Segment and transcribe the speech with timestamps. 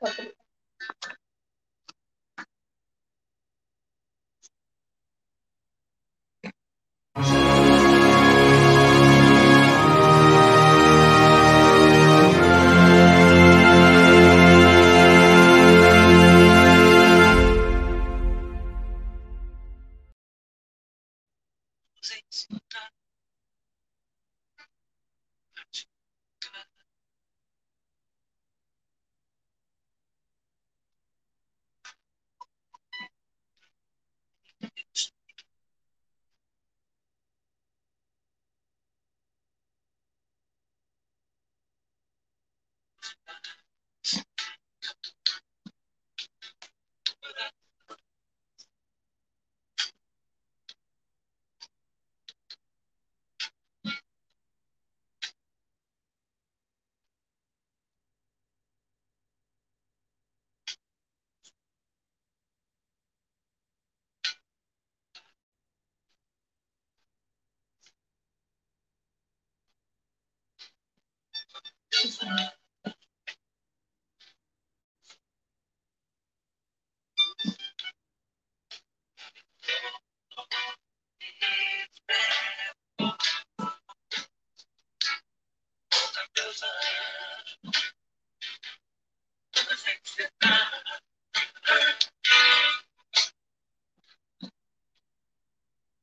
[0.00, 0.37] couple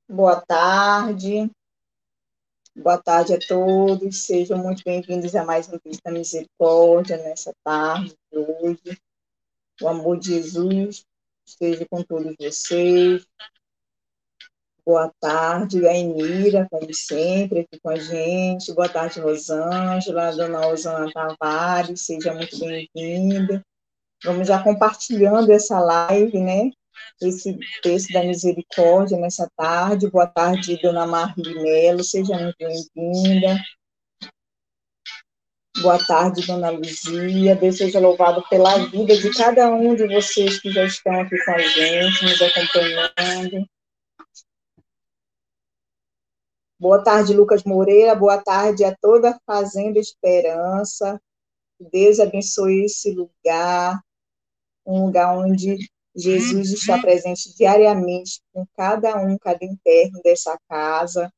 [0.07, 1.51] Boa tarde.
[2.85, 4.27] Boa tarde a todos.
[4.27, 9.01] Sejam muito bem-vindos a mais um Cristo da Misericórdia nessa tarde de hoje.
[9.81, 11.03] O amor de Jesus
[11.43, 13.25] esteja com todos vocês.
[14.85, 18.71] Boa tarde, a Emira, como sempre, aqui com a gente.
[18.71, 23.65] Boa tarde, Rosângela, Dona Rosana Tavares, seja muito bem-vinda.
[24.23, 26.69] Vamos já compartilhando essa live, né?
[27.21, 30.09] Esse texto da misericórdia nessa tarde.
[30.09, 33.59] Boa tarde, dona Marli Melo, seja muito bem-vinda.
[35.81, 37.55] Boa tarde, dona Luzia.
[37.55, 41.51] Deus seja louvado pela vida de cada um de vocês que já estão aqui com
[41.51, 43.67] a gente, nos acompanhando.
[46.79, 48.15] Boa tarde, Lucas Moreira.
[48.15, 51.19] Boa tarde a toda Fazenda Esperança.
[51.91, 53.99] Deus abençoe esse lugar,
[54.85, 55.77] um lugar onde
[56.15, 61.31] Jesus está presente diariamente com cada um, cada interno dessa casa.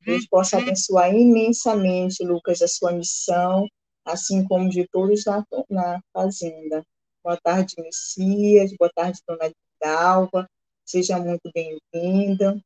[0.00, 3.68] Deus possa abençoar imensamente, Lucas, a sua missão,
[4.04, 6.82] assim como de todos na, na fazenda.
[7.22, 8.72] Boa tarde, Messias.
[8.78, 10.48] Boa tarde, Dona Dalva.
[10.86, 12.58] Seja muito bem-vinda.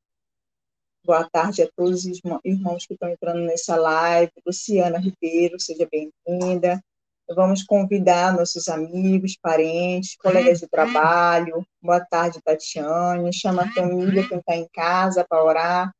[1.05, 4.31] Boa tarde a todos os irmãos que estão entrando nessa live.
[4.47, 6.81] Luciana Ribeiro, seja bem-vinda.
[7.29, 11.67] Vamos convidar nossos amigos, parentes, colegas de trabalho.
[11.81, 13.33] Boa tarde, Tatiane.
[13.33, 15.95] Chama a família, quem está em casa, para orar.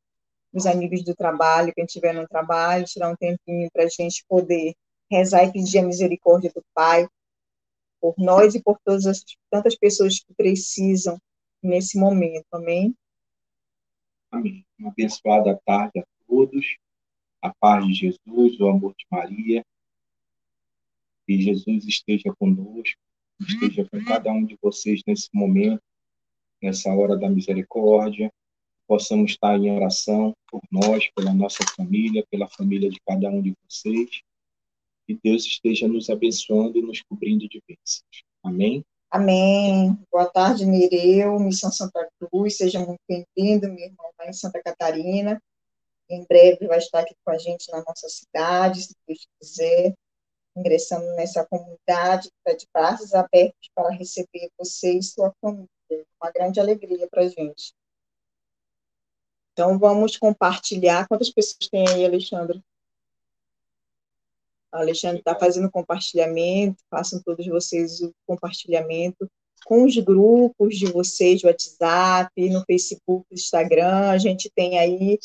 [0.53, 4.75] Os amigos do trabalho, quem estiver no trabalho, tirar um tempinho para a gente poder
[5.09, 7.07] rezar e pedir a misericórdia do Pai
[7.99, 11.17] por nós e por todas as tantas pessoas que precisam
[11.63, 12.45] nesse momento.
[12.51, 12.93] Amém?
[14.29, 14.65] Amém.
[14.77, 16.77] Uma abençoada tarde a todos.
[17.41, 19.63] A paz de Jesus, o amor de Maria
[21.25, 22.99] que Jesus esteja conosco,
[23.41, 25.81] esteja com cada um de vocês nesse momento,
[26.61, 28.31] nessa hora da misericórdia.
[28.87, 33.55] Possamos estar em oração por nós, pela nossa família, pela família de cada um de
[33.63, 34.21] vocês.
[35.07, 38.23] Que Deus esteja nos abençoando e nos cobrindo de bênçãos.
[38.43, 38.83] Amém?
[39.09, 39.97] Amém.
[40.11, 42.57] Boa tarde, Nereu, Missão Santa Cruz.
[42.57, 45.41] Seja muito bem-vindo, meu irmão, lá em Santa Catarina.
[46.09, 49.93] Em breve vai estar aqui com a gente na nossa cidade, se Deus quiser
[50.55, 55.67] ingressando nessa comunidade, está de braços abertos para receber você e sua família.
[56.21, 57.73] Uma grande alegria para a gente.
[59.51, 61.07] Então, vamos compartilhar.
[61.07, 62.63] Quantas pessoas tem aí, Alexandre?
[64.71, 69.29] A Alexandre está fazendo compartilhamento, façam todos vocês o compartilhamento
[69.65, 74.09] com os grupos de vocês, WhatsApp, no Facebook, Instagram.
[74.09, 75.19] A gente tem aí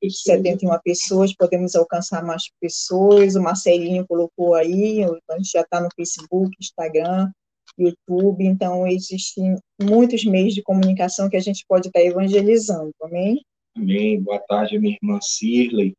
[0.00, 0.36] pessoa.
[0.36, 3.36] 71 pessoas, podemos alcançar mais pessoas.
[3.36, 7.30] O Marcelinho colocou aí, a gente já está no Facebook, Instagram,
[7.78, 13.42] YouTube, então existem muitos meios de comunicação que a gente pode estar tá evangelizando, amém?
[13.76, 14.20] Amém.
[14.20, 15.94] Boa tarde, minha irmã Cirley,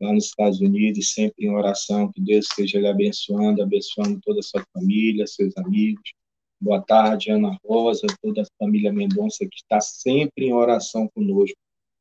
[0.00, 4.42] lá nos Estados Unidos, sempre em oração, que Deus esteja lhe abençoando, abençoando toda a
[4.42, 6.12] sua família, seus amigos.
[6.60, 11.56] Boa tarde, Ana Rosa, toda a família Mendonça, que está sempre em oração conosco.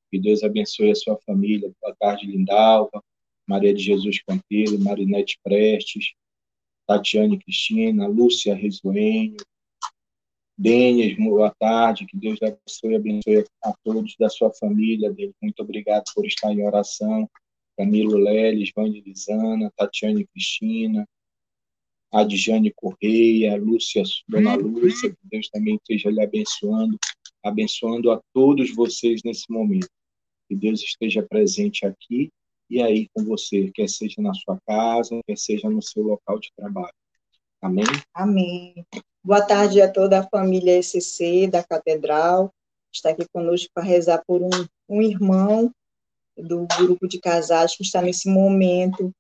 [0.10, 1.72] Que Deus abençoe a sua família.
[1.82, 3.04] Boa tarde, Lindalva,
[3.48, 6.14] Maria de Jesus Campeiro, Marinete Prestes,
[6.88, 9.38] Tatiane Cristina, Lúcia Resuenho,
[10.58, 15.32] Denis, boa tarde, que Deus abençoe, abençoe a todos da sua família, Deus.
[15.40, 17.30] Muito obrigado por estar em oração.
[17.78, 21.08] Camilo Leles, Vande Lisana, Tatiane Cristina,
[22.12, 26.98] Adjane Correia, Lúcia, Dona Lúcia, que Deus também esteja lhe abençoando,
[27.44, 29.90] abençoando a todos vocês nesse momento.
[30.48, 32.32] Que Deus esteja presente aqui
[32.70, 36.52] e aí com você, quer seja na sua casa, quer seja no seu local de
[36.56, 36.94] trabalho.
[37.62, 37.86] Amém?
[38.14, 38.86] Amém.
[39.24, 42.54] Boa tarde a toda a família SCC da Catedral.
[42.94, 44.50] Está aqui conosco para rezar por um,
[44.90, 45.72] um irmão
[46.38, 49.12] do grupo de casais que está nesse momento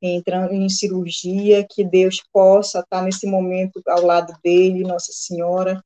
[0.00, 5.82] entrando em cirurgia, que Deus possa estar nesse momento ao lado dele, Nossa Senhora,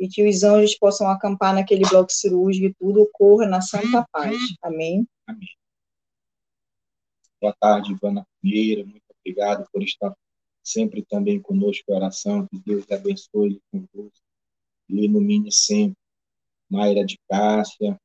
[0.00, 4.34] e que os anjos possam acampar naquele bloco cirúrgico e tudo ocorra na santa paz.
[4.62, 5.06] Amém.
[5.26, 5.48] Amém.
[7.38, 8.84] Boa tarde, Ivana Pinheira.
[8.84, 10.16] Muito obrigado por estar
[10.64, 12.46] sempre também conosco em oração.
[12.46, 14.12] Que Deus te abençoe e conduz
[14.88, 15.96] e ilumine sempre.
[16.70, 18.00] Mayra de Cássia.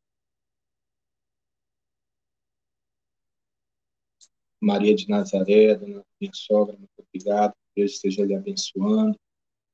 [4.62, 7.54] Maria de Nazaré, dona minha sogra, muito obrigado.
[7.54, 9.18] Que Deus esteja lhe abençoando.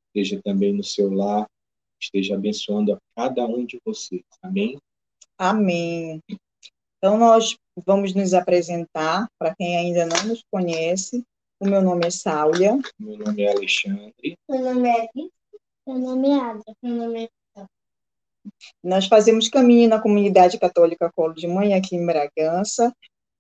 [0.08, 1.48] Esteja também no seu lar.
[2.02, 4.24] Esteja abençoando a cada um de vocês.
[4.42, 4.80] Amém?
[5.38, 6.20] Amém.
[6.98, 7.56] Então, nós
[7.86, 11.24] vamos nos apresentar, para quem ainda não nos conhece.
[11.60, 12.78] O meu nome é Sáulia.
[13.00, 14.36] Meu nome é Alexandre.
[14.50, 15.32] Meu nome é Vitor.
[15.88, 16.74] Meu nome é Adra.
[16.82, 17.66] Meu nome é
[18.84, 22.92] Nós fazemos caminho na comunidade católica Colo de Mãe, aqui em Bragança.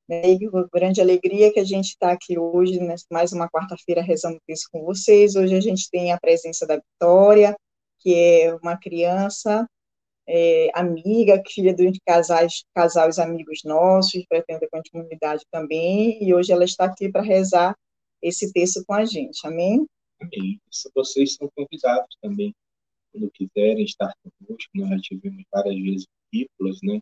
[0.08, 0.22] Né?
[0.32, 2.96] E com grande alegria que a gente está aqui hoje, né?
[3.12, 5.36] mais uma quarta-feira, rezando isso com vocês.
[5.36, 7.56] Hoje a gente tem a presença da Vitória,
[8.02, 9.68] que é uma criança
[10.28, 16.52] é, amiga, filha de casais, casais amigos nossos, pretende com a comunidade também, e hoje
[16.52, 17.76] ela está aqui para rezar
[18.22, 19.86] esse texto com a gente, amém?
[20.22, 20.60] Amém.
[20.96, 22.54] Vocês são convidados também,
[23.12, 27.00] quando quiserem estar conosco, nós já tivemos várias vezes discípulos, né?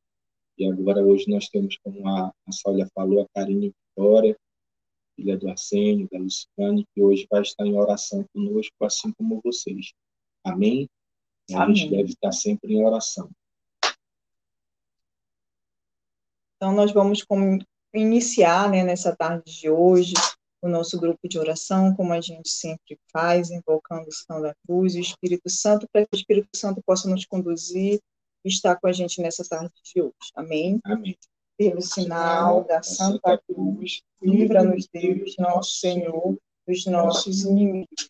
[0.57, 4.35] E agora hoje nós temos, como a, a Sália falou, a Karine Vitória,
[5.15, 9.91] filha do Arsênio, da Luciane, que hoje vai estar em oração conosco, assim como vocês.
[10.44, 10.89] Amém?
[11.53, 11.75] A Amém.
[11.75, 13.30] gente deve estar sempre em oração.
[16.56, 17.24] Então, nós vamos
[17.94, 20.13] iniciar né, nessa tarde de hoje
[20.62, 24.94] o nosso grupo de oração, como a gente sempre faz, invocando o São da Cruz
[24.94, 28.01] e o Espírito Santo, para que o Espírito Santo possa nos conduzir
[28.44, 30.13] e estar com a gente nessa tarde de hoje.
[30.35, 30.80] Amém?
[30.83, 31.18] Amém.
[31.57, 36.38] Pelo sinal da Santa Cruz, livra-nos Deus, nosso Senhor,
[36.68, 38.09] dos nossos inimigos.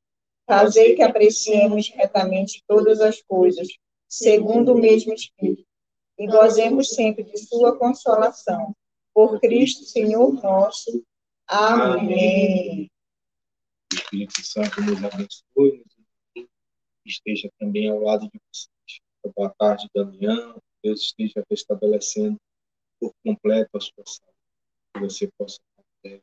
[0.51, 3.69] fazei que apreciemos retamente todas as coisas,
[4.05, 5.65] segundo o mesmo Espírito,
[6.19, 8.75] e gozemos sempre de sua consolação.
[9.13, 11.05] Por Cristo, Senhor nosso.
[11.47, 12.91] Amém.
[13.93, 15.85] Espírito Santo nos abençoe,
[17.05, 18.99] esteja também ao lado de vocês.
[19.33, 20.61] Boa tarde, Damião.
[20.83, 22.37] Deus esteja restabelecendo
[22.99, 24.35] por completo a sua saúde.
[24.93, 25.59] Que você possa
[26.05, 26.21] estar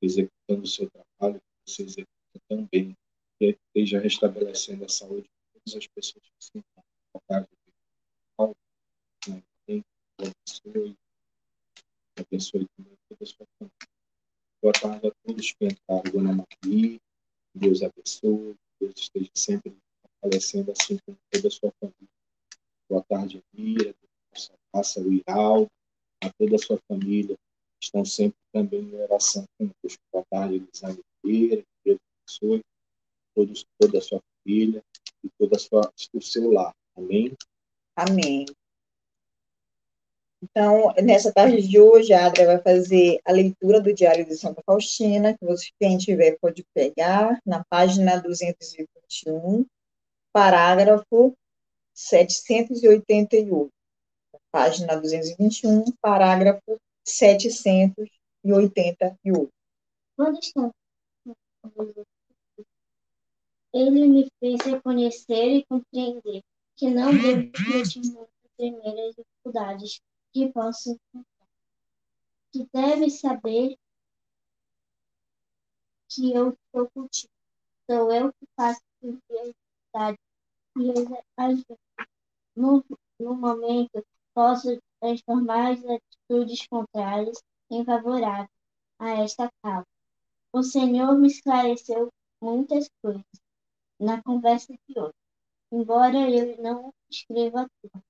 [0.00, 2.96] executando o seu trabalho, que você executa tão bem.
[3.38, 7.48] Que esteja restabelecendo a saúde de todas as pessoas que se encontram.
[10.18, 10.96] Abençoe.
[12.16, 13.74] Abençoe também toda a sua família.
[14.62, 17.00] Boa tarde a todos que entraram, Dona Maria.
[17.54, 18.56] Deus abençoe.
[18.80, 22.08] Deus esteja sempre fortalecendo assim como toda a sua família.
[22.88, 23.94] Boa tarde, Mira.
[24.72, 25.70] Passa o Iraldo,
[26.22, 27.36] a toda a sua família.
[27.80, 30.02] Estão sempre também em oração conosco.
[30.12, 31.00] Boa tarde, Elisane
[31.84, 32.62] Deus abençoe
[33.34, 34.82] todos, toda a sua família
[35.22, 36.74] e todo a sua, o seu lar.
[36.96, 37.36] Amém?
[37.96, 38.46] Amém.
[40.42, 44.62] Então, nessa tarde de hoje, a Adria vai fazer a leitura do Diário de Santa
[44.66, 49.64] Faustina, que você, quem tiver, pode pegar, na página 221,
[50.32, 51.34] parágrafo
[51.94, 53.72] 788.
[54.52, 59.50] Página 221, parágrafo 788.
[60.18, 60.70] Onde está?
[63.74, 66.44] Ele me fez reconhecer e compreender
[66.76, 70.00] que não devo continuar as primeiras dificuldades
[70.32, 71.48] que posso encontrar.
[72.52, 73.76] Tu deves saber
[76.08, 77.32] que eu estou contigo.
[77.90, 80.18] Sou eu que faço dificuldade
[80.76, 81.64] e
[82.54, 82.84] no,
[83.18, 88.48] no momento posso transformar as atitudes contrárias em favoráveis
[89.00, 89.86] a esta causa.
[90.52, 93.43] O Senhor me esclareceu muitas coisas
[93.98, 95.14] na conversa de hoje,
[95.72, 98.02] embora eu não escreva tudo.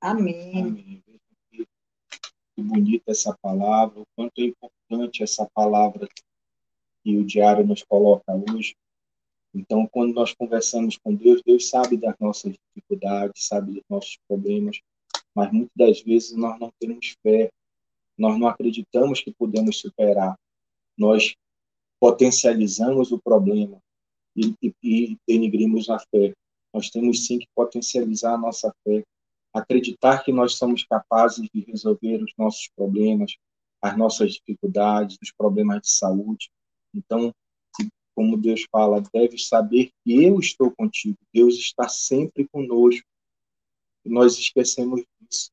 [0.00, 0.62] Amém.
[0.62, 1.04] Amém.
[1.50, 6.06] Que bonita essa palavra, o quanto é importante essa palavra
[7.02, 8.76] que o diário nos coloca hoje.
[9.52, 14.80] Então, quando nós conversamos com Deus, Deus sabe das nossas dificuldades, sabe dos nossos problemas,
[15.34, 17.50] mas muitas das vezes nós não temos fé,
[18.16, 20.38] nós não acreditamos que podemos superar.
[20.96, 21.34] Nós
[22.00, 23.80] potencializamos o problema
[24.36, 26.32] e, e, e denigrimos a fé.
[26.72, 29.04] Nós temos sim que potencializar a nossa fé,
[29.52, 33.36] acreditar que nós somos capazes de resolver os nossos problemas,
[33.80, 36.50] as nossas dificuldades, os problemas de saúde.
[36.92, 37.32] Então,
[38.14, 41.18] como Deus fala, deves saber que eu estou contigo.
[41.32, 43.06] Deus está sempre conosco.
[44.04, 45.50] E nós esquecemos disso.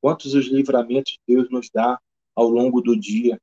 [0.00, 2.00] Quantos os livramentos Deus nos dá
[2.34, 3.40] ao longo do dia.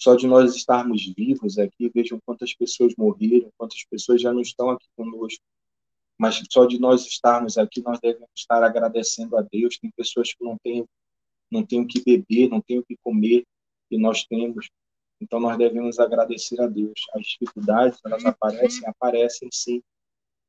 [0.00, 4.70] Só de nós estarmos vivos aqui, vejam quantas pessoas morreram, quantas pessoas já não estão
[4.70, 5.44] aqui conosco.
[6.18, 9.78] Mas só de nós estarmos aqui, nós devemos estar agradecendo a Deus.
[9.78, 10.86] Tem pessoas que não têm,
[11.50, 13.44] não têm o que beber, não têm o que comer,
[13.90, 14.70] e nós temos.
[15.20, 16.98] Então nós devemos agradecer a Deus.
[17.14, 19.82] As dificuldades, elas aparecem, aparecem sim.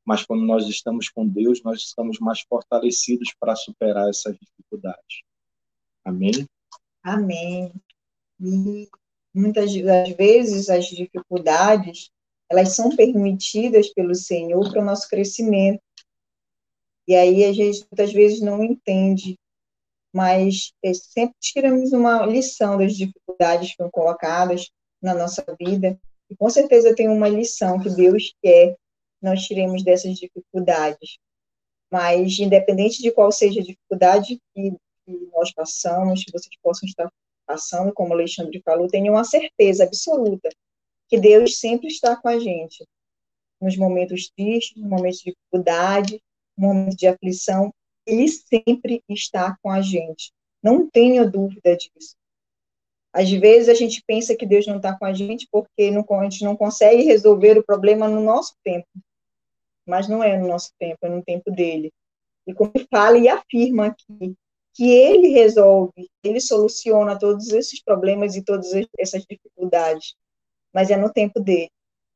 [0.02, 5.22] Mas quando nós estamos com Deus, nós estamos mais fortalecidos para superar essas dificuldades.
[6.04, 6.46] Amém?
[7.04, 7.72] Amém.
[8.40, 8.88] E
[9.34, 12.10] muitas das vezes as dificuldades,
[12.50, 15.82] elas são permitidas pelo Senhor para o nosso crescimento.
[17.06, 19.38] E aí a gente muitas vezes não entende,
[20.14, 24.70] mas é, sempre tiramos uma lição das dificuldades que foram colocadas
[25.00, 25.98] na nossa vida.
[26.30, 28.78] E com certeza tem uma lição que Deus quer que
[29.26, 31.18] nós tiremos dessas dificuldades.
[31.90, 37.10] Mas, independente de qual seja a dificuldade que que nós passamos, que vocês possam estar
[37.46, 40.48] passando, como o Alexandre falou, tenham uma certeza absoluta
[41.08, 42.86] que Deus sempre está com a gente.
[43.60, 46.22] Nos momentos tristes, nos momentos de dificuldade,
[46.56, 47.72] no momento de aflição,
[48.06, 50.32] Ele sempre está com a gente.
[50.62, 52.16] Não tenha dúvida disso.
[53.12, 56.22] Às vezes a gente pensa que Deus não está com a gente porque não, a
[56.24, 58.88] gente não consegue resolver o problema no nosso tempo.
[59.86, 61.92] Mas não é no nosso tempo, é no tempo dele.
[62.46, 64.34] E como fala e afirma aqui,
[64.74, 70.14] que ele resolve, ele soluciona todos esses problemas e todas essas dificuldades,
[70.72, 71.70] mas é no tempo dele.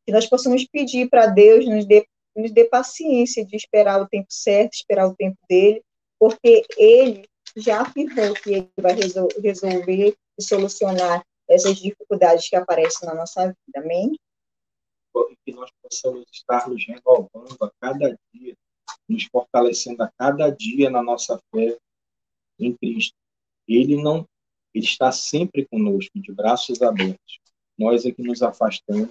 [0.07, 4.29] Que nós possamos pedir para Deus nos dê, nos dê paciência de esperar o tempo
[4.31, 5.83] certo, esperar o tempo dele,
[6.19, 13.09] porque ele já afirmou que ele vai resol resolver e solucionar essas dificuldades que aparecem
[13.09, 13.57] na nossa vida.
[13.77, 14.19] Amém?
[15.45, 18.55] Que nós possamos estar nos renovando a cada dia,
[19.09, 21.77] nos fortalecendo a cada dia na nossa fé,
[22.59, 23.15] em Cristo.
[23.67, 24.27] Ele não,
[24.75, 27.41] ele está sempre conosco, de braços abertos.
[27.79, 29.11] Nós é que nos afastamos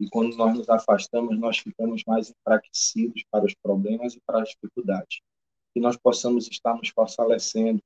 [0.00, 4.50] e quando nós nos afastamos, nós ficamos mais enfraquecidos para os problemas e para as
[4.50, 5.20] dificuldades.
[5.72, 7.80] Que nós possamos estar nos fortalecendo.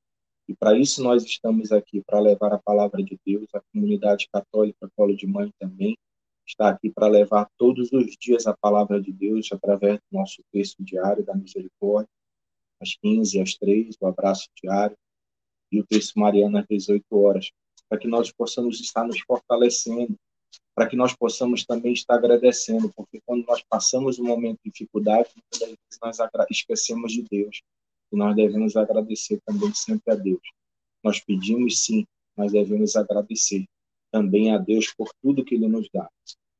[0.48, 3.46] E para isso nós estamos aqui, para levar a palavra de Deus.
[3.54, 5.96] A comunidade católica Colo de Mãe também
[6.46, 10.82] está aqui para levar todos os dias a palavra de Deus através do nosso texto
[10.82, 12.08] diário da misericórdia
[12.80, 14.96] às 15, às 3, o abraço diário,
[15.70, 17.50] e o texto mariano às 18 horas,
[17.88, 20.14] para que nós possamos estar nos fortalecendo,
[20.74, 25.28] para que nós possamos também estar agradecendo, porque quando nós passamos um momento de dificuldade,
[25.34, 26.18] muitas vezes nós
[26.50, 27.60] esquecemos de Deus,
[28.12, 30.40] e nós devemos agradecer também sempre a Deus.
[31.02, 32.06] Nós pedimos sim,
[32.36, 33.64] mas devemos agradecer
[34.10, 36.08] também a Deus por tudo que Ele nos dá.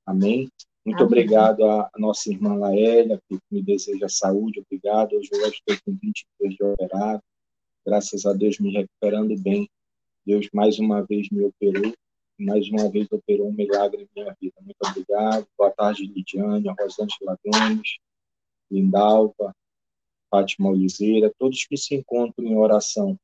[0.04, 0.48] Amém?
[0.88, 1.06] Muito Amém.
[1.06, 4.60] obrigado à nossa irmã Laélia, que me deseja saúde.
[4.60, 5.18] Obrigado.
[5.18, 7.22] Hoje eu estou com 20 dias de operado.
[7.86, 9.68] Graças a Deus me recuperando bem.
[10.24, 11.92] Deus mais uma vez me operou.
[12.38, 14.54] Mais uma vez operou um milagre em minha vida.
[14.62, 15.46] Muito obrigado.
[15.58, 17.98] Boa tarde, Lidiane, Rosângela Gomes,
[18.70, 19.54] Lindalva,
[20.30, 23.14] Fátima Oliveira, todos que se encontram em oração.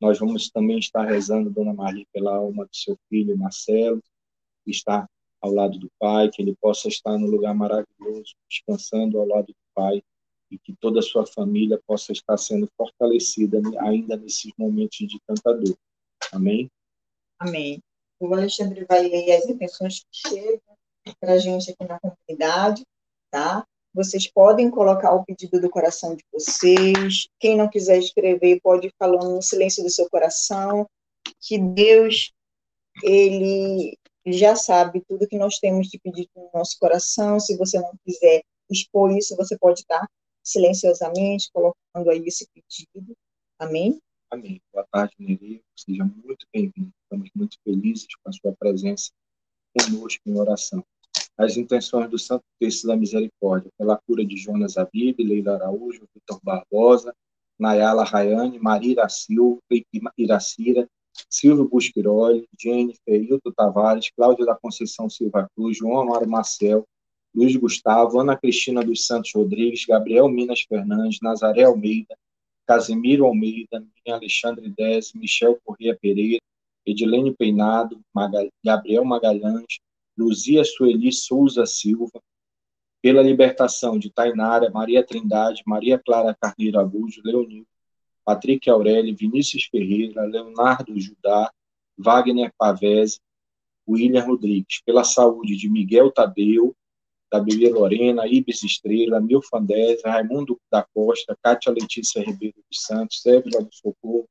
[0.00, 4.02] Nós vamos também estar rezando, Dona Maria, pela alma do seu filho, Marcelo,
[4.64, 5.08] que está
[5.42, 9.54] ao lado do Pai, que ele possa estar no lugar maravilhoso, descansando ao lado do
[9.74, 10.02] Pai,
[10.50, 15.52] e que toda a sua família possa estar sendo fortalecida ainda nesses momentos de tanta
[15.52, 15.76] dor.
[16.30, 16.70] Amém?
[17.38, 17.82] Amém.
[18.20, 20.60] O Alexandre vai ler as intenções que chegam
[21.18, 22.84] para a gente aqui na comunidade,
[23.30, 23.66] tá?
[23.94, 27.28] Vocês podem colocar o pedido do coração de vocês.
[27.40, 30.88] Quem não quiser escrever, pode ir falando no silêncio do seu coração.
[31.40, 32.32] Que Deus,
[33.02, 37.40] Ele ele já sabe tudo que nós temos de pedir no nosso coração.
[37.40, 40.08] Se você não quiser expor isso, você pode estar
[40.44, 43.14] silenciosamente colocando aí esse pedido.
[43.58, 44.00] Amém?
[44.30, 44.60] Amém.
[44.72, 45.60] Boa tarde, Nereu.
[45.76, 46.90] Seja muito bem-vindo.
[47.02, 49.10] Estamos muito felizes com a sua presença
[49.76, 50.84] conosco em oração.
[51.36, 56.40] As intenções do Santo Texto da Misericórdia, pela cura de Jonas Abib, Leila Araújo, Vitor
[56.42, 57.14] Barbosa,
[57.58, 59.60] Nayala Rayane, Maria Silva,
[60.16, 60.88] Iracira,
[61.32, 66.86] Silvio Busquiroli, Jennifer, Hilton Tavares, Cláudia da Conceição Silva Cruz, João Amaro Marcel,
[67.34, 72.14] Luiz Gustavo, Ana Cristina dos Santos Rodrigues, Gabriel Minas Fernandes, Nazaré Almeida,
[72.66, 76.42] Casimiro Almeida, Alexandre Dez, Michel Corrêa Pereira,
[76.84, 79.78] Edilene Peinado, Magal Gabriel Magalhães,
[80.16, 82.20] Luzia Sueli Souza Silva,
[83.00, 87.66] pela libertação de Tainara, Maria Trindade, Maria Clara Carneiro Abujo, Leonil,
[88.24, 91.50] Patrick Aurélio, Vinícius Ferreira, Leonardo Judá,
[91.98, 93.18] Wagner Pavese,
[93.88, 96.74] William Rodrigues, pela saúde de Miguel Tadeu,
[97.32, 103.62] da Bebê Lorena, Ibis Estrela, Milfandés, Raimundo da Costa, Cátia Letícia Ribeiro dos Santos, Évila
[103.62, 104.28] do Socorro,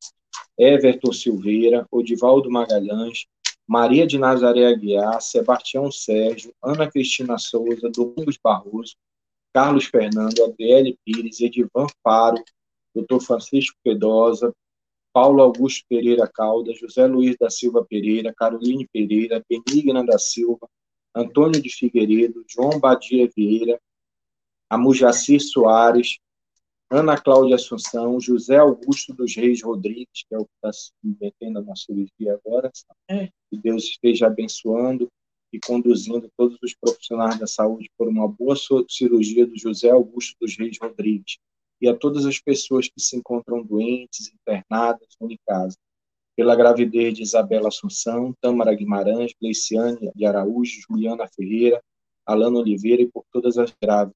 [0.57, 3.25] Everton Silveira, Odivaldo Magalhães,
[3.67, 8.95] Maria de Nazaré Aguiar, Sebastião Sérgio, Ana Cristina Souza, Domingos Barroso,
[9.53, 12.37] Carlos Fernando, Adriele Pires, Edivan Faro,
[12.95, 13.19] Dr.
[13.21, 14.53] Francisco Pedosa,
[15.13, 20.69] Paulo Augusto Pereira Caldas, José Luiz da Silva Pereira, Caroline Pereira, Benigna da Silva,
[21.13, 23.79] Antônio de Figueiredo, João Badia Vieira,
[24.69, 26.17] Amujacir Soares,
[26.89, 31.61] Ana Cláudia Assunção, José Augusto dos Reis Rodrigues, que é o que está se metendo
[31.61, 32.71] na cirurgia agora.
[33.09, 33.27] É.
[33.49, 35.07] Que Deus esteja abençoando
[35.53, 38.55] e conduzindo todos os profissionais da saúde por uma boa
[38.89, 41.37] cirurgia do José Augusto dos Reis Rodrigues
[41.81, 45.75] e a todas as pessoas que se encontram doentes, internadas ou em casa.
[46.35, 51.81] Pela gravidez de Isabela Assunção, Tâmara Guimarães, Gleiciane de Araújo, Juliana Ferreira,
[52.25, 54.15] Alana Oliveira e por todas as grávidas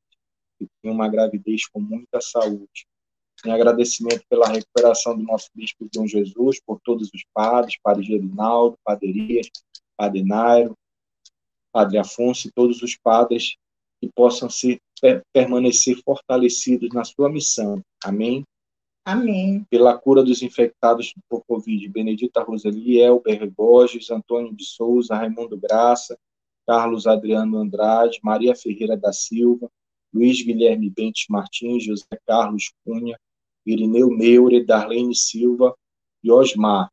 [0.58, 2.88] que tenham uma gravidez com muita saúde.
[3.46, 8.78] Em agradecimento pela recuperação do nosso Bispo Dom Jesus, por todos os padres, Padre Gerinaldo,
[8.84, 9.50] Padre Elias,
[9.98, 10.76] Padre Nairo,
[11.72, 13.58] Padre Afonso e todos os padres
[14.00, 14.80] que possam ser,
[15.34, 17.82] permanecer fortalecidos na sua missão.
[18.04, 18.44] Amém?
[19.06, 19.64] Amém.
[19.70, 26.18] Pela cura dos infectados por Covid, Benedita Roseli, Elber Borges, Antônio de Souza, Raimundo Graça,
[26.66, 29.70] Carlos Adriano Andrade, Maria Ferreira da Silva,
[30.12, 33.20] Luiz Guilherme Bentes Martins, José Carlos Cunha,
[33.66, 35.76] Irineu Meure, Darlene Silva
[36.24, 36.90] e Osmar.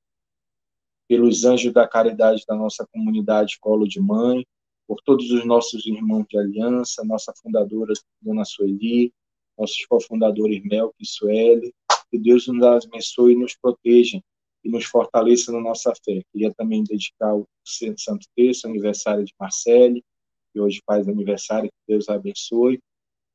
[1.08, 4.44] Pelos anjos da caridade da nossa comunidade Colo de Mãe,
[4.86, 9.12] por todos os nossos irmãos de aliança, nossa fundadora, Dona Sueli,
[9.58, 11.72] nossos cofundadores Melk e Sueli,
[12.10, 14.20] que Deus nos abençoe e nos proteja
[14.64, 16.22] e nos fortaleça na nossa fé.
[16.32, 20.04] Queria também dedicar o Santo Terço, aniversário de Marcele,
[20.52, 22.78] que hoje faz aniversário, que Deus abençoe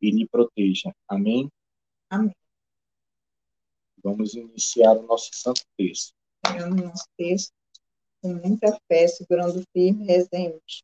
[0.02, 0.94] e lhe proteja.
[1.08, 1.50] Amém?
[2.10, 2.36] Amém.
[4.04, 6.14] Vamos iniciar o nosso Santo Terço.
[6.46, 7.52] o nosso texto,
[8.22, 10.84] com muita fé, segurando firme, rezemos.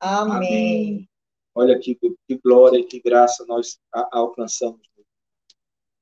[0.00, 1.08] Amém.
[1.54, 3.78] Olha que, que glória que graça nós
[4.12, 4.80] alcançamos.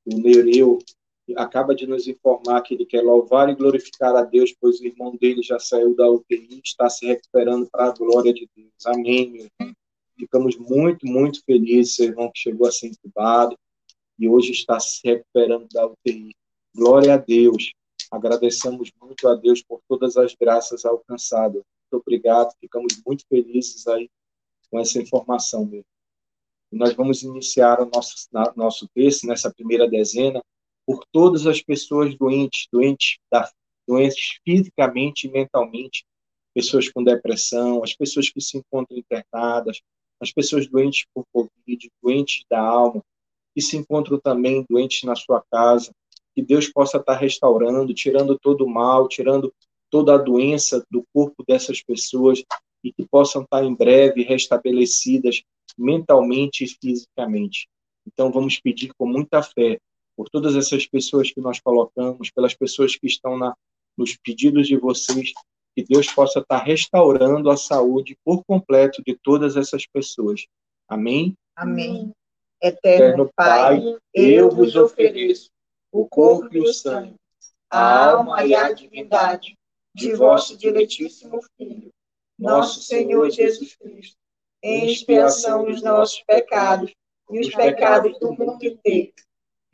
[0.05, 0.79] O Nereu
[1.37, 5.17] acaba de nos informar que ele quer louvar e glorificar a Deus, pois o irmão
[5.17, 8.73] dele já saiu da UTI e está se recuperando para a glória de Deus.
[8.85, 9.75] Amém, meu irmão.
[10.19, 13.57] Ficamos muito, muito felizes, seu irmão que chegou a ser entubado
[14.19, 16.35] e hoje está se recuperando da UTI.
[16.75, 17.73] Glória a Deus.
[18.11, 21.63] Agradecemos muito a Deus por todas as graças alcançadas.
[21.97, 22.55] Obrigado.
[22.61, 24.11] Ficamos muito felizes aí
[24.71, 25.87] com essa informação mesmo.
[26.73, 28.15] E nós vamos iniciar o nosso,
[28.57, 30.43] nosso texto nessa primeira dezena
[30.87, 33.51] por todas as pessoas doentes, doentes, da,
[33.87, 36.05] doentes fisicamente e mentalmente,
[36.53, 39.81] pessoas com depressão, as pessoas que se encontram internadas,
[40.21, 43.03] as pessoas doentes por Covid, doentes da alma,
[43.55, 45.93] que se encontram também doentes na sua casa,
[46.35, 49.55] que Deus possa estar restaurando, tirando todo o mal, tirando
[49.95, 52.43] toda a doença do corpo dessas pessoas
[52.83, 55.41] e que possam estar em breve restabelecidas
[55.79, 57.69] mentalmente e fisicamente.
[58.05, 59.79] Então vamos pedir com muita fé
[60.17, 63.55] por todas essas pessoas que nós colocamos, pelas pessoas que estão na,
[63.97, 65.33] nos pedidos de vocês,
[65.77, 70.45] que Deus possa estar restaurando a saúde por completo de todas essas pessoas.
[70.89, 71.37] Amém?
[71.55, 72.11] Amém.
[72.61, 75.51] Eterno, Eterno Pai, Pai, eu vos ofereço
[75.93, 77.15] o corpo e o sangue,
[77.71, 79.57] a alma e a divindade
[79.95, 81.91] de vosso diletíssimo Filho,
[82.39, 84.17] nosso Senhor Jesus Cristo,
[84.63, 86.93] em expiação dos nossos pecados
[87.31, 89.13] e os pecados do mundo inteiro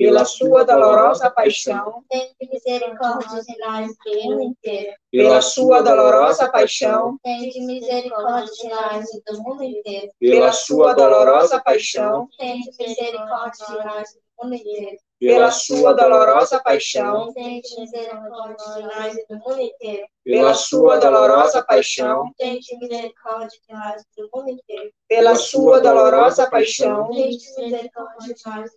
[0.01, 4.95] pela sua dolorosa paixão, tem misericórdia de nós do mundo inteiro.
[5.13, 10.11] Pela sua dolorosa paixão, tem misericórdia de nós do mundo inteiro.
[10.19, 14.97] Pela sua dolorosa paixão, tem misericórdia de nós do mundo inteiro.
[15.21, 20.07] Pela sua dolorosa paixão, misericórdia de nós e do mundo inteiro.
[20.25, 24.91] Pela sua dolorosa paixão, misericórdia de nós e do mundo inteiro.
[25.07, 28.71] Pela sua dolorosa paixão, misericórdia de nós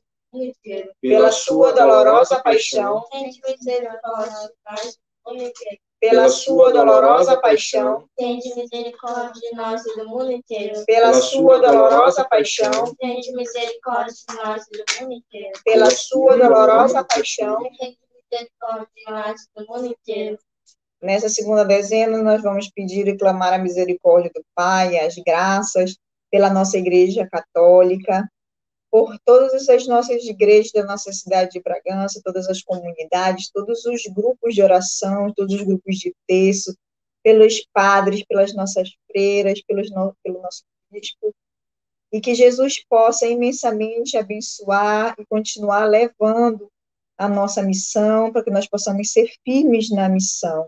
[1.02, 3.06] pela sua dolorosa paixão,
[6.04, 10.84] pela sua dolorosa paixão, tende misericórdia de nós e do mundo inteiro.
[10.86, 15.60] Pela sua dolorosa paixão, tende misericórdia de nós e do mundo inteiro.
[15.64, 17.98] Pela sua dolorosa paixão, tende
[18.30, 20.38] misericórdia de nós e do mundo inteiro.
[21.02, 25.96] Nessa segunda dezena, nós vamos pedir e clamar a misericórdia do Pai, as graças
[26.30, 28.30] pela nossa Igreja Católica,
[28.94, 34.04] por todas as nossas igrejas da nossa cidade de Bragança, todas as comunidades, todos os
[34.14, 36.78] grupos de oração, todos os grupos de texto,
[37.24, 41.34] pelos padres, pelas nossas freiras, pelos no, pelo nosso bispo,
[42.12, 46.70] e que Jesus possa imensamente abençoar e continuar levando
[47.18, 50.68] a nossa missão, para que nós possamos ser firmes na missão,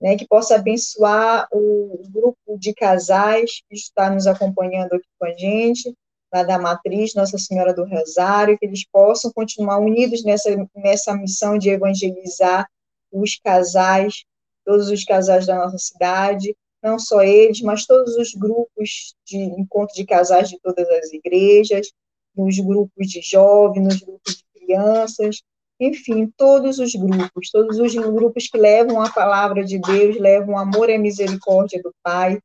[0.00, 5.32] né, que possa abençoar o grupo de casais que está nos acompanhando aqui com a
[5.34, 5.94] gente,
[6.34, 11.56] lá da Matriz, Nossa Senhora do Rosário, que eles possam continuar unidos nessa, nessa missão
[11.56, 12.68] de evangelizar
[13.12, 14.24] os casais,
[14.64, 19.94] todos os casais da nossa cidade, não só eles, mas todos os grupos de encontro
[19.94, 21.92] de casais de todas as igrejas,
[22.36, 25.36] nos grupos de jovens, nos grupos de crianças,
[25.78, 30.90] enfim, todos os grupos, todos os grupos que levam a palavra de Deus, levam amor
[30.90, 32.40] e misericórdia do Pai,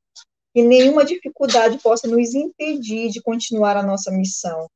[0.53, 4.67] que nenhuma dificuldade possa nos impedir de continuar a nossa missão.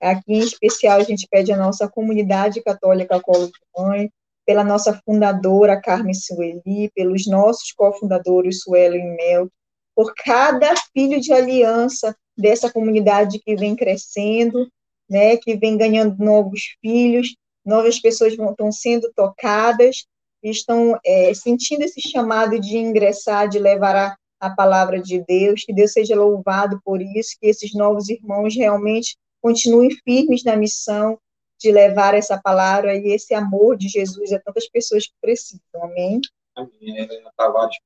[0.00, 4.10] Aqui, em especial, a gente pede a nossa comunidade católica Colo de Mãe,
[4.46, 9.50] pela nossa fundadora, Carmen Sueli, pelos nossos cofundadores, Suelo e Mel,
[9.94, 14.70] por cada filho de aliança dessa comunidade que vem crescendo,
[15.10, 20.06] né, que vem ganhando novos filhos, novas pessoas vão, estão sendo tocadas,
[20.42, 25.72] estão é, sentindo esse chamado de ingressar, de levar a a palavra de Deus, que
[25.72, 31.18] Deus seja louvado por isso, que esses novos irmãos realmente continuem firmes na missão
[31.58, 35.60] de levar essa palavra e esse amor de Jesus a tantas pessoas que precisam.
[35.82, 36.20] Amém?
[36.54, 36.98] Amém.
[36.98, 37.76] Helena Tavares,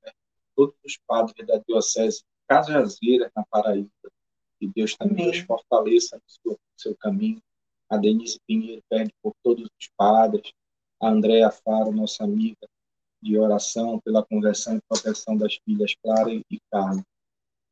[0.54, 3.90] todos os padres da Diocese Cajazeira, na Paraíba,
[4.58, 7.42] que Deus também os fortaleça no seu, no seu, caminho.
[7.88, 10.52] A Denise Pinheiro pede por todos os padres,
[11.00, 12.68] a Andréa Faro, nossa amiga,
[13.22, 17.02] de oração pela conversão e proteção das filhas Clara e Carla.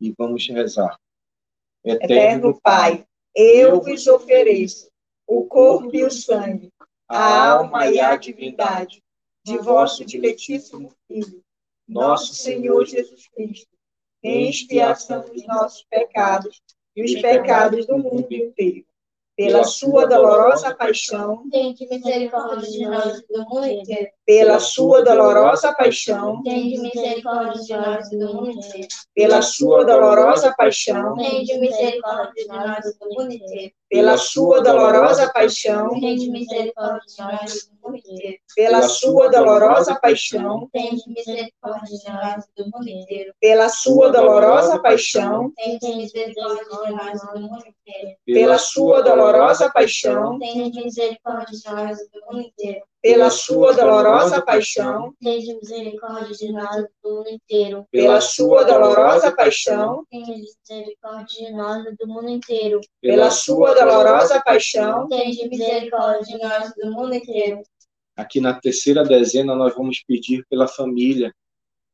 [0.01, 0.99] E vamos rezar.
[1.85, 4.89] Eterno, Eterno Pai, eu vos ofereço
[5.27, 6.73] o corpo e o sangue,
[7.09, 9.03] a alma e a divindade
[9.45, 11.43] de vosso diletíssimo Filho,
[11.89, 13.77] nosso Senhor Jesus Cristo,
[14.23, 16.63] em expiação dos nossos pecados
[16.95, 18.87] e os pecados do mundo inteiro
[19.41, 24.11] pela sua dolorosa paixão, tende misericórdia de nós do mundo inteiro.
[24.27, 28.89] Pela sua dolorosa paixão, tende misericórdia de nós do mundo inteiro.
[29.15, 33.73] Pela sua dolorosa paixão, tende misericórdia de nós do mundo inteiro.
[33.91, 38.39] pela sua dolorosa paixão, tende misericórdia de nós do mundo inteiro.
[38.55, 43.35] pela sua dolorosa paixão, Tende misericórdia de nós do mundo inteiro.
[43.41, 48.17] pela sua dolorosa paixão, Tende misericórdia de nós do mundo inteiro.
[48.25, 52.81] pela sua dolorosa paixão, Tende misericórdia de nós do mundo inteiro.
[53.03, 57.87] Pela sua dolorosa paixão, Tende misericórdia de nós do mundo inteiro.
[57.91, 62.81] pela sua dolorosa paixão, Tende misericórdia de nós do mundo inteiro.
[63.01, 67.63] pela sua dolorosa paixão, Tende misericórdia de nós do mundo inteiro.
[68.17, 71.33] Aqui na terceira dezena, nós vamos pedir pela família,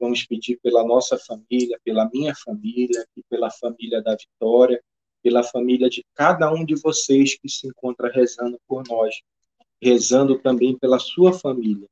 [0.01, 4.83] vamos pedir pela nossa família, pela minha família, e pela família da Vitória,
[5.23, 9.15] pela família de cada um de vocês que se encontra rezando por nós,
[9.83, 11.87] rezando também pela sua família.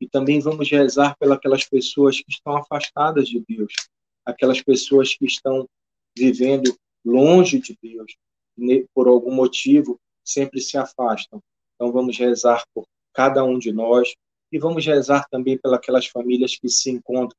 [0.00, 3.72] E também vamos rezar pelas pessoas que estão afastadas de Deus,
[4.24, 5.68] aquelas pessoas que estão
[6.16, 8.14] vivendo longe de Deus,
[8.94, 11.42] por algum motivo sempre se afastam.
[11.74, 14.14] Então vamos rezar por cada um de nós
[14.50, 17.38] e vamos rezar também pelas famílias que se encontram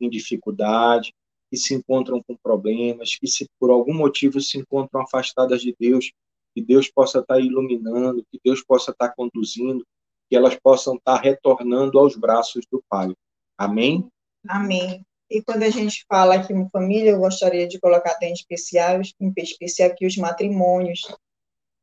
[0.00, 1.12] em dificuldade,
[1.50, 6.10] que se encontram com problemas, que se por algum motivo se encontram afastadas de Deus,
[6.54, 9.84] que Deus possa estar iluminando, que Deus possa estar conduzindo,
[10.28, 13.12] que elas possam estar retornando aos braços do Pai.
[13.58, 14.08] Amém?
[14.48, 15.04] Amém.
[15.30, 19.00] E quando a gente fala aqui em família, eu gostaria de colocar até em especial,
[19.20, 21.02] em especial aqui os matrimônios.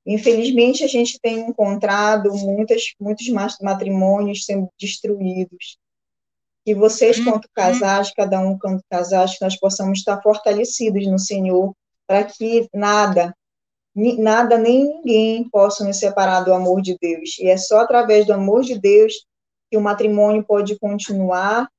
[0.06, 5.78] Infelizmente, a gente tem encontrado muitas, muitos ma- matrimônios sendo destruídos.
[6.66, 11.76] Que vocês, quanto casais, cada um quanto casais, que nós possamos estar fortalecidos no Senhor,
[12.08, 13.36] para que nada,
[13.94, 17.38] nada nem ninguém possa nos separar do amor de Deus.
[17.40, 19.26] E é só através do amor de Deus
[19.70, 21.70] que o matrimônio pode continuar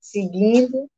[0.00, 0.88] seguindo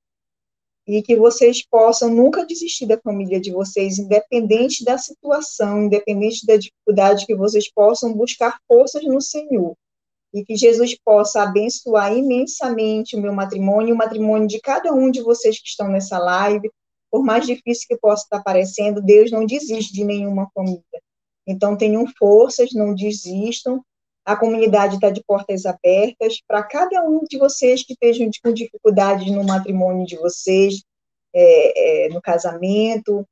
[0.86, 6.56] e que vocês possam nunca desistir da família de vocês, independente da situação, independente da
[6.56, 9.76] dificuldade, que vocês possam buscar forças no Senhor.
[10.32, 15.22] E que Jesus possa abençoar imensamente o meu matrimônio o matrimônio de cada um de
[15.22, 16.70] vocês que estão nessa live.
[17.10, 20.82] Por mais difícil que possa estar parecendo, Deus não desiste de nenhuma família.
[21.46, 23.82] Então, tenham forças, não desistam.
[24.24, 29.30] A comunidade está de portas abertas para cada um de vocês que estejam com dificuldades
[29.30, 30.82] no matrimônio de vocês,
[31.32, 33.24] é, é, no casamento,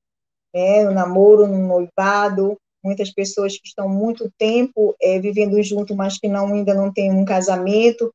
[0.55, 2.57] né, no namoro, no noivado.
[2.83, 7.11] Muitas pessoas que estão muito tempo é, vivendo junto, mas que não, ainda não têm
[7.11, 8.15] um casamento,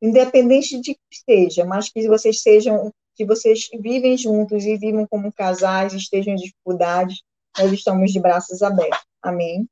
[0.00, 5.30] independente de que seja, mas que vocês sejam, que vocês vivem juntos e vivam como
[5.30, 7.20] casais, estejam em dificuldades,
[7.58, 9.04] nós estamos de braços abertos.
[9.20, 9.68] Amém.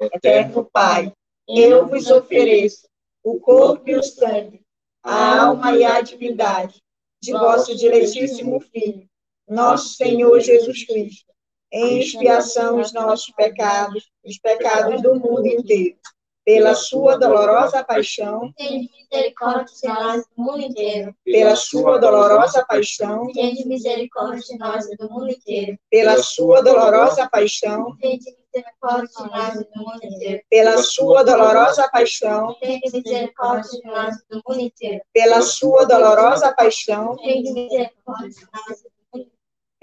[0.00, 1.12] Eterno Pai,
[1.48, 2.86] eu vos ofereço
[3.24, 4.62] o corpo e o sangue,
[5.02, 6.80] a alma e a divindade
[7.20, 9.08] de vosso diletíssimo Filho,
[9.48, 11.32] nosso Senhor Jesus Cristo,
[11.72, 15.98] em expiação os nossos pecados, os pecados do mundo inteiro,
[16.46, 21.14] pela sua dolorosa paixão, Tende misericórdia de nós do mundo inteiro.
[21.24, 25.76] pela sua dolorosa paixão, Tende misericórdia de nós do mundo inteiro.
[25.90, 30.42] pela sua dolorosa paixão, Tende misericórdia de nós do mundo inteiro.
[30.48, 35.00] pela sua dolorosa paixão, Tende misericórdia de nós do mundo inteiro.
[35.12, 38.95] pela sua dolorosa paixão, Tende misericórdia de nós do mundo inteiro.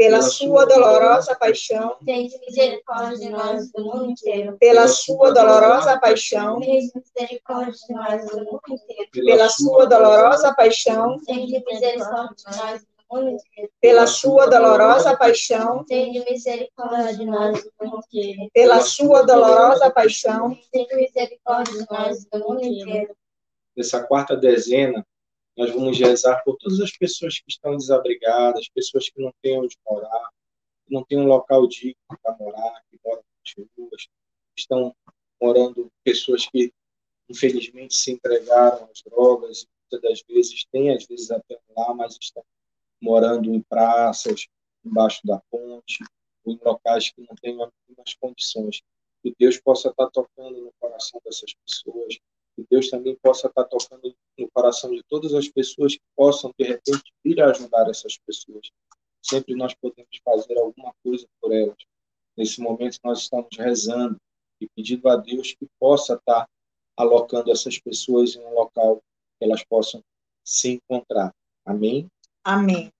[0.04, 4.58] Pela sua dolorosa paixão, Tende misericórdia de nós do mundo inteiro.
[4.60, 9.10] pela sua dolorosa paixão, Tende misericórdia de nós do mundo inteiro.
[9.13, 13.72] pela sua dolorosa paixão, Tende misericórdia de nós do mundo inteiro.
[13.80, 18.50] pela sua dolorosa paixão, Tende misericórdia de nós do mundo inteiro.
[18.54, 23.16] pela sua dolorosa paixão, Tende misericórdia de nós do mundo inteiro.
[23.76, 25.06] Nessa quarta dezena,
[25.56, 29.78] nós vamos rezar por todas as pessoas que estão desabrigadas, pessoas que não têm onde
[29.88, 30.30] morar,
[30.86, 34.08] que não têm um local digno para morar, que moram nas ruas,
[34.58, 34.96] estão
[35.42, 36.74] morando pessoas que
[37.30, 42.18] infelizmente se entregaram às drogas, e muitas das vezes têm às vezes até lá, mas
[42.20, 42.44] estão
[43.02, 44.48] morando em praças,
[44.84, 46.04] embaixo da ponte,
[46.44, 47.58] ou em locais que não têm
[48.06, 48.82] as condições.
[49.22, 52.18] Que Deus possa estar tocando no coração dessas pessoas,
[52.56, 54.13] que Deus também possa estar tocando
[54.54, 58.70] coração de todas as pessoas que possam, de repente, vir a ajudar essas pessoas.
[59.22, 61.78] Sempre nós podemos fazer alguma coisa por elas.
[62.38, 64.18] Nesse momento, nós estamos rezando
[64.62, 66.48] e pedindo a Deus que possa estar
[66.98, 69.02] alocando essas pessoas em um local
[69.39, 70.02] que elas possam
[70.44, 71.34] se encontrar.
[71.66, 72.08] Amém?
[72.44, 72.92] Amém.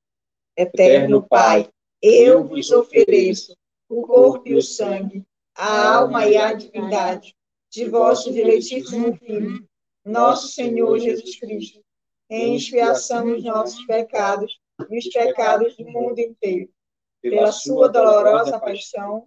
[0.58, 1.70] Eterno Pai,
[2.02, 3.56] eu vos ofereço
[3.90, 5.24] o corpo e o sangue,
[5.56, 7.36] a alma e a divindade
[7.70, 9.68] de vosso diletíssimo Filho,
[10.06, 11.84] nosso Senhor Jesus Cristo,
[12.30, 16.70] em expiação dos nossos pecados e os pecados do mundo inteiro,
[17.22, 19.26] pela sua dolorosa paixão,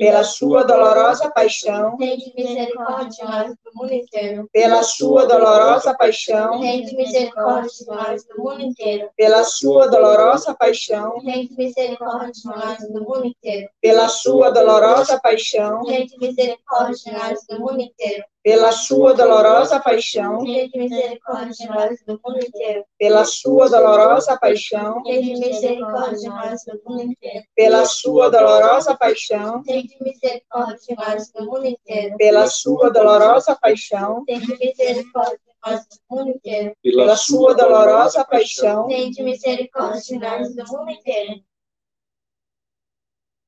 [0.00, 4.48] pela sua dolorosa paixão, Tende misericórdia de nós do mundo inteiro.
[4.50, 9.10] pela sua dolorosa paixão, Tende misericórdia de nós do mundo inteiro.
[9.14, 13.68] pela sua dolorosa paixão, Tende misericórdia de nós do mundo inteiro.
[13.80, 18.24] pela sua dolorosa paixão, Tende misericórdia de nós do mundo inteiro.
[18.42, 22.84] Pela sua dolorosa paixão, Tende misericórdia de nós do mundo inteiro.
[22.98, 27.44] pela sua dolorosa paixão, misericórdia de nós do mundo inteiro.
[27.54, 29.62] pela sua dolorosa paixão,
[30.00, 32.16] misericórdia de nós do mundo inteiro.
[32.16, 36.74] pela sua dolorosa paixão, misericórdia de nós do mundo inteiro.
[36.82, 41.40] pela sua dolorosa paixão, misericórdia de nós do mundo inteiro.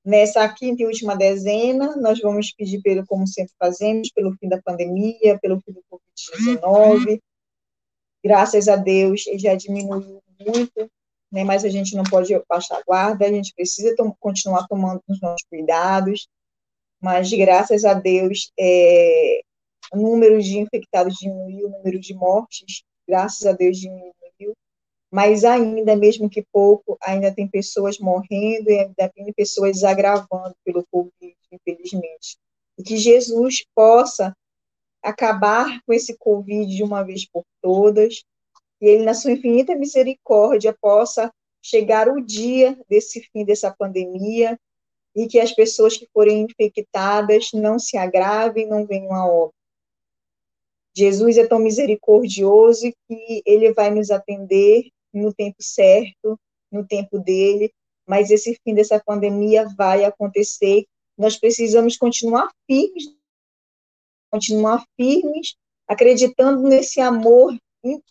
[0.04, 4.60] Nessa quinta e última dezena, nós vamos pedir, pelo, como sempre fazemos, pelo fim da
[4.60, 7.20] pandemia, pelo fim do Covid-19.
[8.24, 10.90] Graças a Deus, já diminuiu muito,
[11.30, 15.00] né, mas a gente não pode baixar a guarda, a gente precisa tom continuar tomando
[15.08, 16.28] os nossos cuidados,
[17.00, 19.40] mas graças a Deus, é,
[19.92, 24.12] o número de infectados diminuiu, o número de mortes, graças a Deus, diminuiu
[25.12, 30.86] mas ainda, mesmo que pouco, ainda tem pessoas morrendo e ainda tem pessoas agravando pelo
[30.90, 32.38] Covid, infelizmente.
[32.78, 34.34] E que Jesus possa
[35.02, 38.24] acabar com esse Covid de uma vez por todas,
[38.80, 44.58] e Ele, na sua infinita misericórdia, possa chegar o dia desse fim dessa pandemia
[45.14, 49.54] e que as pessoas que forem infectadas não se agravem, não venham a óbito.
[50.96, 56.38] Jesus é tão misericordioso que ele vai nos atender no tempo certo,
[56.70, 57.72] no tempo dele,
[58.06, 60.86] mas esse fim dessa pandemia vai acontecer.
[61.16, 63.14] Nós precisamos continuar firmes,
[64.30, 65.54] continuar firmes,
[65.86, 67.56] acreditando nesse amor,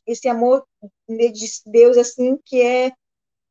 [0.06, 0.66] esse amor
[1.10, 1.32] de
[1.66, 2.92] Deus assim que é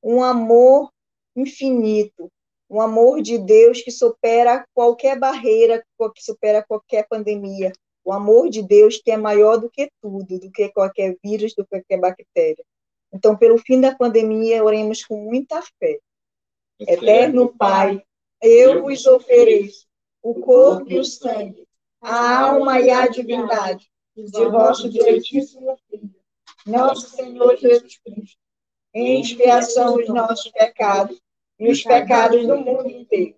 [0.02, 0.90] um amor
[1.36, 2.30] infinito,
[2.68, 5.84] um amor de Deus que supera qualquer barreira,
[6.14, 7.72] que supera qualquer pandemia,
[8.04, 11.64] o amor de Deus que é maior do que tudo, do que qualquer vírus, do
[11.64, 12.64] que qualquer bactéria.
[13.12, 15.98] Então, pelo fim da pandemia, oremos com muita fé.
[16.78, 18.02] Eterno Pai,
[18.40, 19.86] eu vos ofereço
[20.22, 21.66] o corpo e o sangue,
[22.00, 26.14] a alma e a divindade de vosso direitíssimo Filho,
[26.66, 28.38] nosso Senhor Jesus Cristo,
[28.94, 31.20] em expiação dos nossos pecados
[31.58, 33.36] e os pecados do mundo inteiro.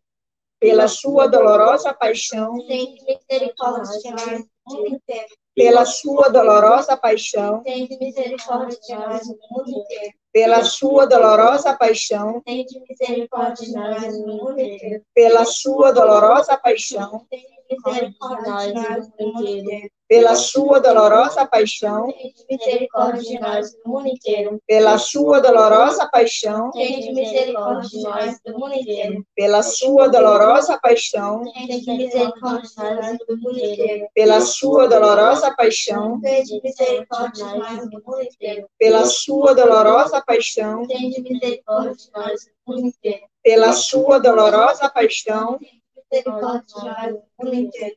[0.58, 5.34] Pela sua dolorosa paixão, Tende misericórdia do mundo inteiro.
[5.54, 10.14] Pela sua dolorosa paixão, Tende misericórdia de nós do mundo inteiro.
[10.32, 15.04] pela sua dolorosa paixão, Tende misericórdia de nós do mundo inteiro.
[15.14, 17.46] pela sua dolorosa paixão, Tende
[17.86, 19.90] misericórdia de nós do mundo inteiro.
[20.12, 24.58] Pela sua dolorosa paixão, Tende misericórdia de nós do mundo inteiro.
[24.66, 29.24] pela sua dolorosa paixão, Tende misericórdia de nós do mundo inteiro.
[29.34, 34.06] pela sua dolorosa paixão, Tende misericórdia de nós do mundo inteiro.
[34.14, 38.66] pela sua dolorosa paixão, Tende misericórdia de nós do mundo inteiro.
[38.78, 43.24] pela sua dolorosa paixão, Tende misericórdia de nós do mundo inteiro.
[43.42, 45.58] pela sua dolorosa paixão,
[46.12, 47.96] Misericórdia de nós do mundo inteiro.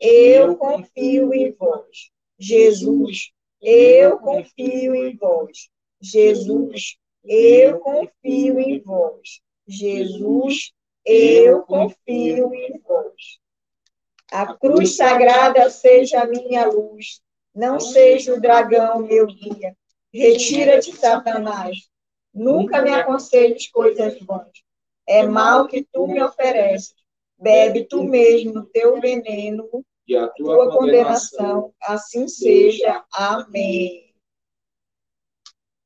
[0.00, 2.10] eu confio em vós.
[2.38, 3.30] Jesus,
[3.60, 5.68] eu confio em vós.
[6.00, 9.40] Jesus, eu confio em vós.
[9.66, 10.72] Jesus,
[11.04, 13.38] eu confio em vós.
[14.30, 17.20] A cruz sagrada seja a minha luz,
[17.54, 19.76] não seja o dragão meu guia.
[20.12, 21.88] Retira-te, Satanás.
[22.32, 24.64] Nunca me aconselhes coisas vãs.
[25.06, 26.94] É mal que tu me ofereces.
[27.38, 29.68] Bebe tu mesmo o teu veneno
[30.06, 33.04] E a tua condenação, assim seja.
[33.12, 34.14] Amém.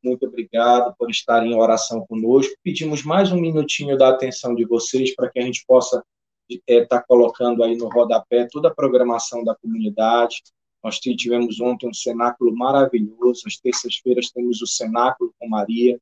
[0.03, 2.55] Muito obrigado por estarem em oração conosco.
[2.63, 6.05] Pedimos mais um minutinho da atenção de vocês para que a gente possa
[6.49, 10.43] estar é, tá colocando aí no rodapé toda a programação da comunidade.
[10.83, 13.43] Nós tivemos ontem um cenáculo maravilhoso.
[13.47, 16.01] Às terças-feiras temos o cenáculo com Maria.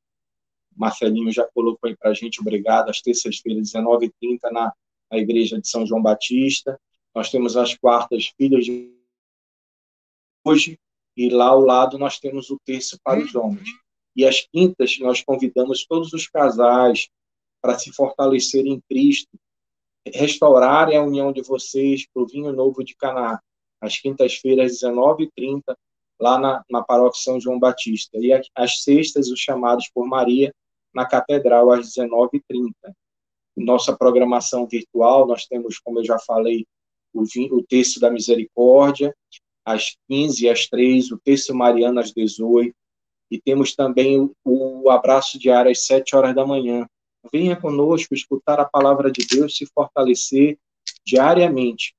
[0.76, 2.90] Marcelinho já colocou aí para a gente, obrigado.
[2.90, 4.72] Às terças-feiras, 19h30, na,
[5.10, 6.80] na Igreja de São João Batista.
[7.14, 8.94] Nós temos as quartas filhas de
[10.44, 10.78] hoje,
[11.16, 13.68] e lá ao lado nós temos o terço para os homens.
[14.14, 17.08] E às quintas, nós convidamos todos os casais
[17.60, 19.30] para se fortalecerem em Cristo,
[20.06, 23.40] restaurarem a união de vocês para o vinho novo de Caná,
[23.80, 25.76] às quintas-feiras, 19h30,
[26.20, 28.16] lá na, na paróquia São João Batista.
[28.18, 30.54] E às sextas, os chamados por Maria,
[30.94, 32.72] na Catedral, às 19h30.
[33.56, 36.66] Nossa programação virtual, nós temos, como eu já falei,
[37.14, 39.14] o, o texto da misericórdia,
[39.64, 42.74] às 15 e às 3, o texto mariano às 18,
[43.30, 46.86] e temos também o, o abraço diário às 7 horas da manhã.
[47.32, 50.58] Venha conosco escutar a palavra de Deus, se fortalecer
[51.04, 51.94] diariamente.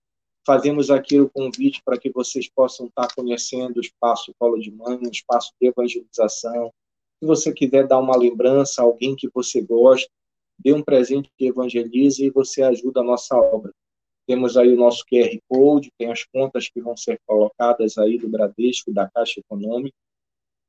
[0.46, 4.98] Fazemos aqui o convite para que vocês possam estar conhecendo o espaço Colo de Mãe,
[4.98, 6.72] um espaço de evangelização.
[7.20, 10.10] Se você quiser dar uma lembrança a alguém que você gosta,
[10.58, 13.72] dê um presente que evangelize e você ajuda a nossa obra.
[14.28, 18.28] Temos aí o nosso QR Code, tem as contas que vão ser colocadas aí do
[18.28, 19.96] Bradesco, da Caixa Econômica,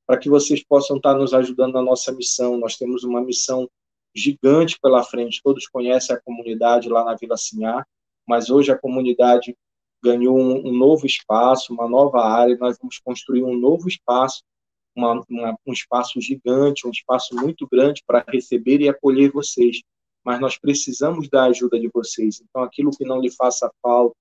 [0.06, 2.56] para que vocês possam estar nos ajudando na nossa missão.
[2.56, 3.68] Nós temos uma missão
[4.14, 5.40] gigante pela frente.
[5.42, 7.84] Todos conhecem a comunidade lá na Vila Sinhá,
[8.26, 9.56] mas hoje a comunidade
[10.02, 12.56] ganhou um, um novo espaço, uma nova área.
[12.56, 14.42] Nós vamos construir um novo espaço,
[14.98, 19.80] uma, uma, um espaço gigante, um espaço muito grande para receber e acolher vocês.
[20.24, 22.42] Mas nós precisamos da ajuda de vocês.
[22.42, 24.14] Então, aquilo que não lhe faça falta,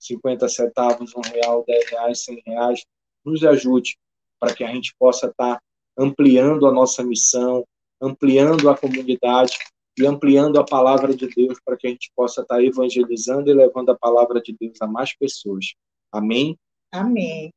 [0.00, 2.84] 50 centavos, um real, 10 reais, 100 reais,
[3.24, 3.96] nos ajude
[4.38, 5.60] para que a gente possa estar
[5.96, 7.64] ampliando a nossa missão,
[8.02, 9.56] ampliando a comunidade
[9.98, 13.90] e ampliando a palavra de Deus para que a gente possa estar evangelizando e levando
[13.90, 15.74] a palavra de Deus a mais pessoas.
[16.12, 16.58] Amém?
[16.92, 17.50] Amém.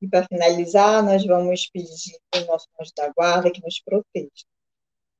[0.00, 4.46] E para finalizar, nós vamos pedir ao nosso anjo da guarda que nos proteja.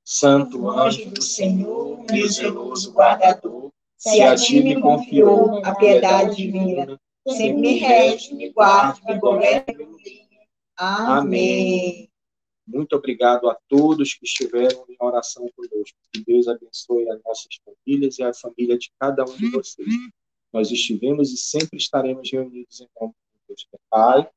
[0.03, 6.99] Santo anjo do Senhor, meu zeloso guardador, se a ti me confiou a piedade divina,
[7.27, 9.89] sempre me rege, me guarde, me governe.
[10.77, 12.09] Amém.
[12.65, 15.97] Muito obrigado a todos que estiveram em oração conosco.
[16.13, 19.87] Que Deus abençoe as nossas famílias e a família de cada um de vocês.
[20.53, 24.29] Nós estivemos e sempre estaremos reunidos em nome de Deus, Pai,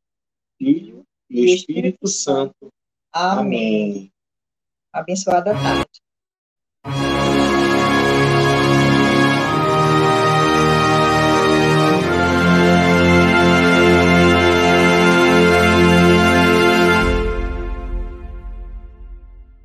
[0.62, 2.68] Filho e Espírito Santo.
[3.12, 4.12] Amém.
[4.92, 7.21] Abençoada tarde.